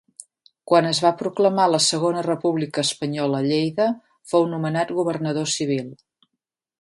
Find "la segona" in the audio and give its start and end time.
1.73-2.23